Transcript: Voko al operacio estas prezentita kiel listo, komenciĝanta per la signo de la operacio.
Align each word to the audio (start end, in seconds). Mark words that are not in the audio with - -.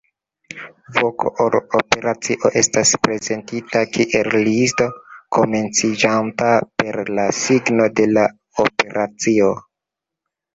Voko 0.93 1.31
al 1.43 1.57
operacio 1.79 2.49
estas 2.61 2.93
prezentita 3.03 3.83
kiel 3.97 4.31
listo, 4.47 4.87
komenciĝanta 5.37 6.49
per 6.81 6.99
la 7.21 7.27
signo 7.43 7.87
de 8.01 8.09
la 8.17 8.25
operacio. 8.67 9.53